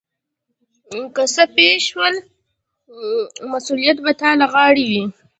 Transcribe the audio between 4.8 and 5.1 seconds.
وي.